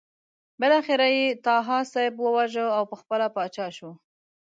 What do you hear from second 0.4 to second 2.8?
بالاخره یې طاهاسپ وواژه